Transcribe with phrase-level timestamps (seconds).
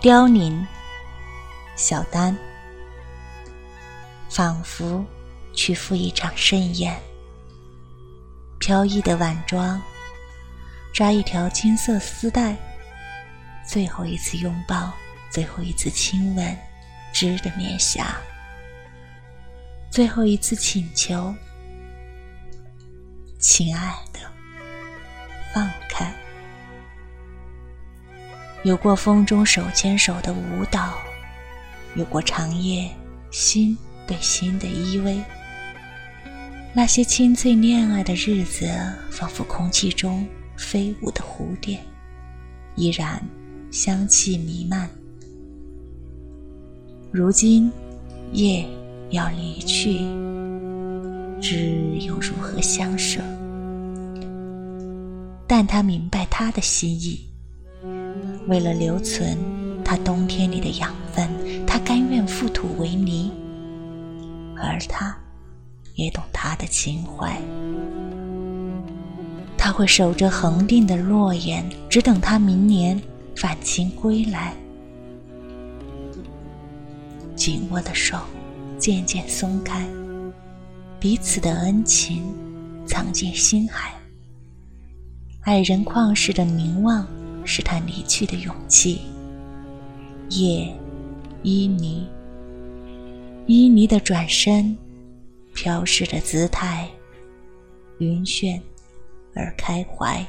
[0.00, 0.66] 凋零。
[1.74, 2.34] 小丹，
[4.30, 5.04] 仿佛
[5.52, 6.98] 去赴一场盛宴。
[8.58, 9.80] 飘逸的晚装，
[10.94, 12.56] 扎一条金色丝带。
[13.66, 14.92] 最后一次拥抱，
[15.30, 16.56] 最后一次亲吻，
[17.12, 18.16] 织的面颊。
[19.90, 21.34] 最后一次请求，
[23.38, 24.20] 亲爱的，
[25.52, 26.10] 放开。
[28.66, 30.94] 有过风中手牵手的舞蹈，
[31.94, 32.90] 有过长夜
[33.30, 35.22] 心对心的依偎。
[36.74, 38.68] 那些清脆恋爱的日子，
[39.08, 41.78] 仿佛空气中飞舞的蝴蝶，
[42.74, 43.22] 依然
[43.70, 44.90] 香气弥漫。
[47.12, 47.70] 如今，
[48.32, 48.66] 夜
[49.10, 50.00] 要离去，
[51.40, 53.20] 知又如何相舍？
[55.46, 57.20] 但他明白他的心意，
[58.48, 59.36] 为了留存
[59.84, 61.28] 他冬天里的养分，
[61.66, 63.30] 他甘愿覆土为泥，
[64.56, 65.16] 而他。
[65.94, 67.40] 也懂他的情怀，
[69.56, 73.00] 他会守着恒定的诺言，只等他明年
[73.34, 74.52] 返情归来。
[77.34, 78.18] 紧握的手
[78.78, 79.86] 渐渐松开，
[81.00, 82.22] 彼此的恩情
[82.84, 83.94] 藏进心海。
[85.44, 87.06] 爱人旷世的凝望，
[87.46, 89.00] 是他离去的勇气。
[90.30, 90.74] 夜
[91.42, 92.08] 依尼，
[93.46, 94.76] 依尼的转身。
[95.54, 96.86] 飘逝的姿态，
[97.96, 98.60] 云炫
[99.34, 100.22] 而开怀。